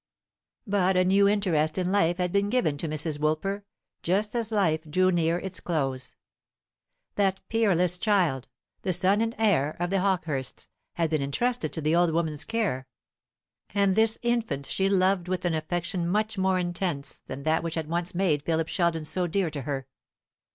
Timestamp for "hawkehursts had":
9.99-11.11